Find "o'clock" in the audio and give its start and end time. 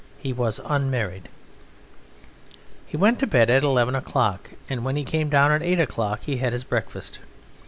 3.93-4.49, 5.79-6.21